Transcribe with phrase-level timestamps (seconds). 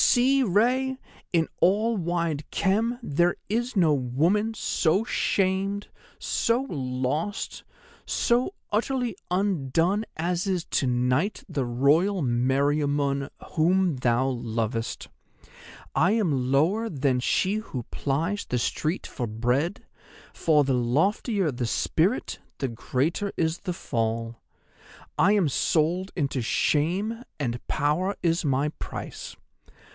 [0.03, 0.97] See, Rei,
[1.31, 7.63] in all wide Khem there is no woman so shamed, so lost,
[8.05, 15.07] so utterly undone as is to night the Royal Meriamun, whom thou lovest.
[15.93, 19.85] I am lower than she who plies the street for bread,
[20.33, 24.41] for the loftier the spirit the greater is the fall.
[25.19, 29.37] I am sold into shame, and power is my price.